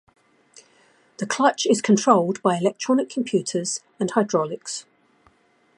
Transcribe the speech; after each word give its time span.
The 1.17 1.27
clutch 1.27 1.67
is 1.67 1.79
controlled 1.79 2.41
by 2.41 2.55
electronic 2.57 3.07
computers 3.07 3.81
and 3.99 4.09
hydraulics. 4.09 4.85